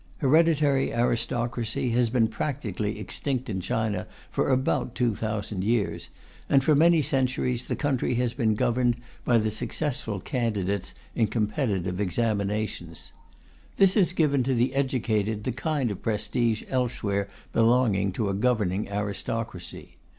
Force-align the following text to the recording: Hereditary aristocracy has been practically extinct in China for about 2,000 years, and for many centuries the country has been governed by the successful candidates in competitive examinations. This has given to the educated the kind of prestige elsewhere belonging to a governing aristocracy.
Hereditary 0.17 0.91
aristocracy 0.91 1.91
has 1.91 2.09
been 2.09 2.27
practically 2.27 2.97
extinct 2.97 3.51
in 3.51 3.61
China 3.61 4.07
for 4.31 4.49
about 4.49 4.95
2,000 4.95 5.63
years, 5.63 6.09
and 6.49 6.63
for 6.63 6.73
many 6.73 7.03
centuries 7.03 7.65
the 7.67 7.75
country 7.75 8.15
has 8.15 8.33
been 8.33 8.55
governed 8.55 8.95
by 9.25 9.37
the 9.37 9.51
successful 9.51 10.19
candidates 10.19 10.95
in 11.13 11.27
competitive 11.27 12.01
examinations. 12.01 13.11
This 13.77 13.93
has 13.93 14.11
given 14.13 14.41
to 14.41 14.55
the 14.55 14.73
educated 14.73 15.43
the 15.43 15.51
kind 15.51 15.91
of 15.91 16.01
prestige 16.01 16.63
elsewhere 16.67 17.27
belonging 17.53 18.11
to 18.13 18.27
a 18.27 18.33
governing 18.33 18.89
aristocracy. 18.89 19.97